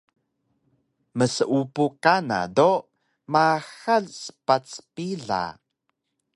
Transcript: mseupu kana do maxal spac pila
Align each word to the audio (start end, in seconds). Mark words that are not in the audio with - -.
mseupu 1.17 1.85
kana 2.03 2.39
do 2.55 2.71
maxal 3.33 4.03
spac 4.23 4.65
pila 4.93 5.43